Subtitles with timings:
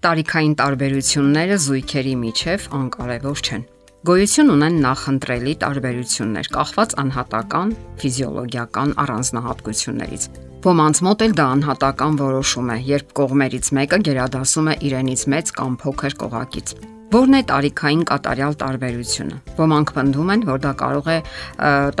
[0.00, 3.64] Տարիքային տարբերությունները զույգերի միջև անկարևոր չեն։
[4.08, 10.24] Գոյություն ունեն նախընտրելի տարբերություններ, կախված անհատական ֆիզիոլոգիական առանձնահատկություններից։
[10.64, 15.78] Ոմանց մոտ էլ դա անհատական որոշում է, երբ կողմերից մեկը գերադասում է իրենից մեծ կամ
[15.84, 16.74] փոքր կողակից։
[17.12, 21.22] Որն է տարիքային կատարյալ տարբերությունը։ Ոմանք պնդում են, որ դա կարող է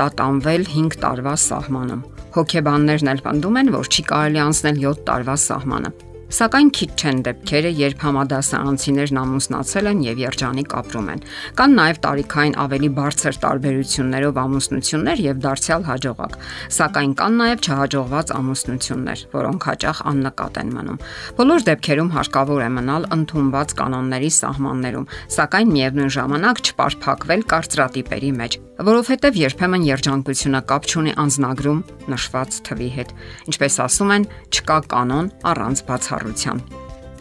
[0.00, 2.04] տատանվել 5 տարվա սահմանում։
[2.40, 5.98] Հոգեբաններն էլ պնդում են, որ չի կարելի անցնել 7 տարվա սահմանը։
[6.30, 11.24] Սակայն քիչ չեն դեպքերը, երբ համադասարանցիներն ամուսնացել են եւ երջանիկ ապրում են։
[11.58, 16.38] Կան նաեւ տարիքային ավելի բարձր տարբերություններով ամուսնություններ եւ դարձյալ հաջողակ։
[16.78, 21.02] Սակայն կան նաեւ չհաջողված ամուսնություններ, որոնք հաճախ աննկատ են մնում։
[21.40, 29.36] Բոլոր դեպքերում հարկավոր է մնալ ընդունված կանոնների սահմաններում, սակայն միևնույն ժամանակ չպարփակվել կարծրատիպերի մեջ, որովհետև
[29.36, 31.80] երբեմն երջանկությունը կապ չունի անznագրում
[32.14, 33.12] նշված թվի հետ։
[33.50, 34.24] Ինչպես ասում են,
[34.56, 35.82] չկա կանոն առանց
[36.20, 36.60] բացառության։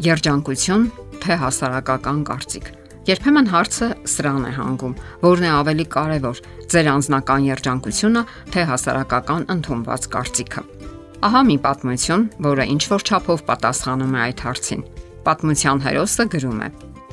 [0.04, 0.84] Երջանկություն
[1.24, 2.68] թե հասարակական կարծիք։
[3.10, 6.42] Երբեմն հարցը սրան է հանգում, որն է ավելի կարևոր՝
[6.72, 10.64] ձեր անձնական երջանկությունը, թե հասարակական ընդունված կարծիքը։
[11.30, 14.86] Ահա մի պատմություն, որը ինչ որ չափով պատասխանում է այդ հարցին։
[15.26, 16.70] Պատմության հերոսը գրում է.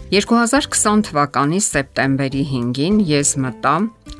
[0.06, 3.72] 2020 թվականի սեպտեմբերի 5-ին ես մտա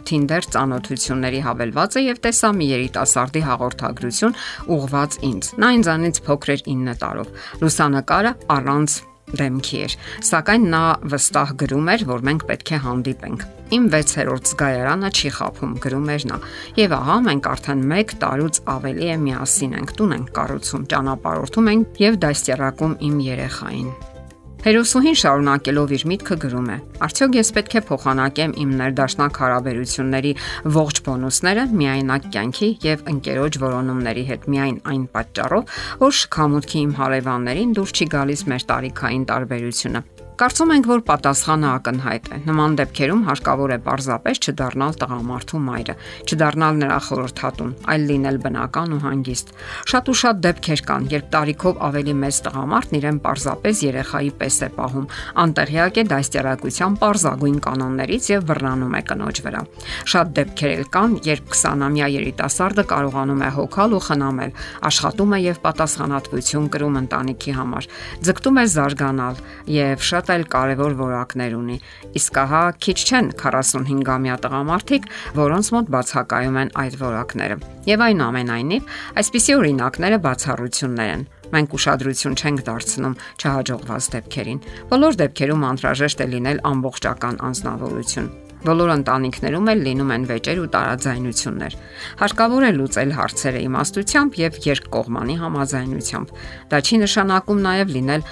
[0.07, 4.35] Tinder ծանոթությունների հավելվածը եւ տեսա մի երիտասարդի հաղորդագրություն
[4.77, 7.31] ուղված ինձ։ Նա ինձանից փոքր էր 9 տարով։
[7.63, 8.97] Լուսանկարը առանց
[9.37, 9.95] դեմքի էր,
[10.27, 10.83] սակայն նա
[11.15, 16.27] վստահ գրում էր, որ մենք պետք է հանդիպենք։ Իմ 6-րդ զգայարանը չի խափում, գրում էր
[16.31, 16.41] նա։
[16.83, 22.05] Եվ ահա մենք արդեն 1 տարուց ավելի է միասին ենք, տուն ենք կառուցում, ճանապարհորդում ենք
[22.07, 23.91] եւ դաստիարակում իմ երեխային։
[24.67, 26.79] Հերոսուհին շարունակելով իր միտքը գրում է.
[27.07, 30.33] Արդյոք ես պետք է փոխանակեմ իմ ներդաշնակ հարաբերությունների
[30.79, 37.79] ողջ բոնուսները միայնակ կյանքի եւ ընկերոջ որոնումների հետ միայն այն պատճառով, որ շքամուտքի իմ հարևաններին
[37.79, 43.73] դուր չի գալիս մեր տարիքային տարբերությունը։ Կարծում ենք, որ պատասխանը ակնհայտ է։ Նման դեպքերում հարկավոր
[43.73, 45.95] է պարզապես չդառնալ տղամարդու մայրը,
[46.29, 49.55] չդառնալ նրա խորհրդատուն, այլ լինել բնական ու հանգիստ։
[49.93, 54.69] Շատ ու շատ դեպքեր կան, երբ տարիքով ավելի մեծ տղամարդն իրեն պարզապես երեխայի պես է
[54.77, 55.09] պահում,
[55.41, 59.65] անտեղյակ է դաստիարակության պարզագույն կանոններից եւ բռնանում է կնոջ վրա։
[60.13, 64.55] Շատ դեպքեր էլ կան, երբ 20-ամյա երիտասարդը կարողանում է հոգալ ու խնամել,
[64.93, 67.91] աշխատում է եւ պատասխանատվություն կրում ընտանիքի համար,
[68.27, 69.43] ձգտում է զարգանալ
[69.77, 71.77] եւ շատ շատ այլ կարևոր որակներ ունի։
[72.19, 75.05] Իսկ ահա քիչ չեն 45-ամյա տղամարդիկ,
[75.39, 78.89] որոնց մոտ բացակայում են այդ որակները։ Եվ այնուամենայնիվ,
[79.23, 81.23] այսպիսի օրինակները բացառություններ են
[81.55, 88.29] մենք ուշադրություն չենք դարձնում չհաջողված դեպքերին։ Բոլոր դեպքերում անհրաժեշտ է լինել ամբողջական անznավորություն։
[88.67, 91.77] Բոլոր ընտանիքներում էլ լինում են վեճեր ու տարաձայնություններ։
[92.23, 96.35] Հարկավոր է լուծել հարցերը իմաստությամբ եւ երկկողմանի համաձայնությամբ։
[96.73, 98.27] Դա չի նշանակում նաեւ լինել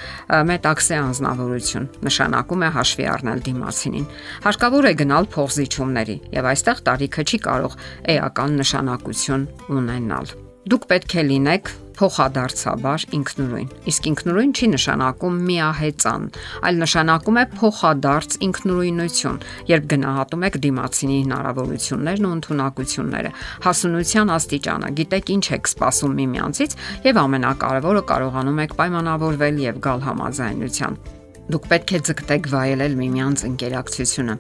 [0.50, 4.11] մետաքսե անznավորություն։ Նշանակում է հաշվի առնել դիմացինին։
[4.49, 7.78] Հարկավոր է գնալ փողզիչումների եւ այստեղ տարիքը չի կարող
[8.15, 16.25] էական նշանակություն ունենալ։ Դուք պետք է լինեք փոխադարձաբար ինքնուրույն։ Իսկ ինքնուրույն չի նշանակում միահեծան,
[16.69, 19.38] այլ նշանակում է փոխադարձ ինքնուրույնություն,
[19.71, 23.34] երբ գնահատում եք դիմացինի հնարավորություններն ու ընտունակությունները,
[23.66, 26.78] հասունության աստիճանը, գիտեք ինչ եք սպասում միմյանցից
[27.10, 30.99] եւ ամենակարևորը կարողանում եք պայմանավորվել եւ գալ համաձայնության։
[31.44, 34.37] Դուք պետք է ձգտեք վայելել միմյանց ինտերակցիոնը։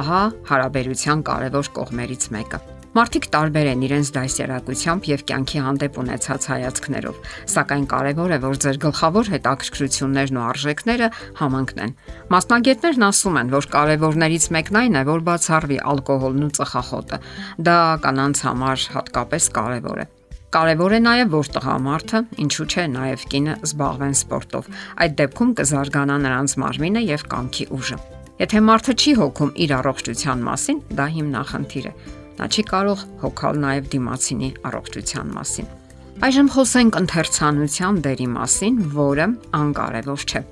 [0.00, 0.22] Ահա
[0.52, 7.16] հարաբերության կարևոր կողմերից մեկը։ Մարդիկ տարբեր են իրենց դասերակցությամբ եւ կյանքի հանդեպ ունեցած հայացքներով,
[7.50, 11.08] սակայն կարեւոր է, որ ձեր գլխավոր հետաքրքրություններն ու արժեքները
[11.40, 11.96] համընկնեն։
[12.30, 17.20] Մասնագետներն ասում են, որ կարևորներից մեկն այն է, որ բացառվի ալկոհոլն ու ծխախոտը։
[17.66, 20.08] Դա կանանց համար հատկապես կարեւոր է։
[20.54, 24.68] Կարևոր է նաև որ տղամարդը, ինչու՞ չէ, նաև կինը զբաղվեն սպորտով։
[25.02, 27.98] Այդ դեպքում կզարգանա նրանց մարմինը եւ կանքի ուժը։
[28.38, 33.88] Եթե մարդը չի հոգում իր առողջության մասին, դա հիմնախնդիր է Նա չի կարող հոգալ նաև
[33.94, 35.68] դիմացինի առողջության մասին։
[36.24, 39.26] Այժմ խոսենք ընթերցանության դերի մասին, որը
[39.58, 40.42] անկարևոր չէ։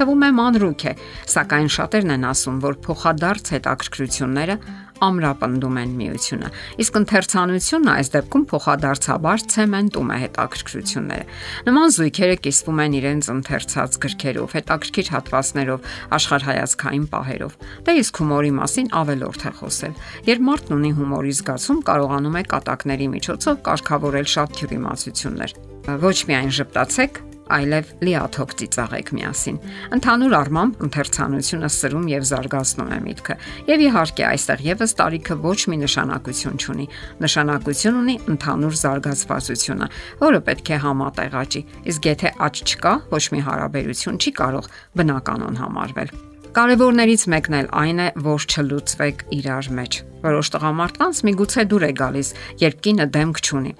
[0.00, 0.92] Թվում է մանրուք է,
[1.34, 4.56] սակայն շատերն են ասում, որ փոխադարձ հետաքրքրությունները
[5.06, 6.48] ամրապնդում են միությունը։
[6.84, 11.24] Իսկ ընթերցանությունը այս դեպքում փոխադարձաբար ցեմենտում է հետաքրքրությունները։
[11.70, 15.88] Նման զույգերը կիսվում են իրենց ընթերցած գրքերով, հետաքրքիր հատվածներով,
[16.20, 17.56] աշխարհայացքային պահերով։
[17.86, 19.94] Դա իսկ հումորի մասին ավելորդ է խոսել։
[20.30, 25.58] Երբ մարդն ունի հումորի զգացում, կարողանում է կատակների միջոցով կարգավորել շատ թյուրիմացություններ։
[26.00, 27.20] Ոչ միայն ճպտացեք,
[27.56, 29.58] այլև լիաթոք ծիծաղեք միասին։
[29.96, 33.36] Ընդհանուր առմամբ ընթերցանությունը սրում եւ զարգացնում է միտքը։
[33.70, 36.86] Եվ իհարկե, այստեղ եւս տարիքը ոչ մի նշանակություն չունի։
[37.26, 39.90] Նշանակություն ունի ընդհանուր զարգացվածությունը,
[40.24, 46.18] որը պետք է համատեղաճի։ Իսկ եթե աճ չկա, ոչ մի հարաբերություն չի կարող բնականon համարվել։
[46.50, 52.32] Կարևորներից մեկն էլ այն է, որ չլուծվեք իրար մեջ։ Որոշ տղամարդկանց միգուցե դուր է գալիս,
[52.64, 53.74] երբ կինը դեմք չունի։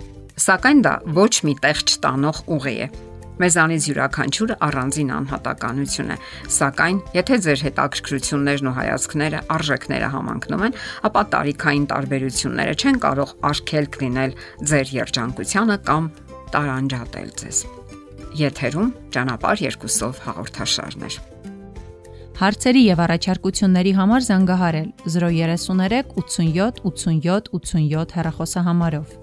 [0.47, 2.87] Սակայն դա ոչ մի տեղ չտանող ուղի է։
[3.41, 6.17] Մեզանից յուրաքանչյուրը առանձին անհատականություն է,
[6.57, 10.77] սակայն եթե ձեր հետաքրքրություններն ու հայացքները, արժեքները համընկնում են,
[11.09, 14.37] ապա տարիքային տարբերությունները չեն կարող արգելք լինել
[14.71, 16.11] ձեր երջանկությանը կամ
[16.53, 17.65] տարանջատել ձեզ։
[18.41, 21.17] Եթերում ճանապարհ երկուսով հաղորդաշարներ։
[22.41, 29.19] Հարցերի եւ առաջարկությունների համար զանգահարել 033 87 87 87 հեռախոսահամարով։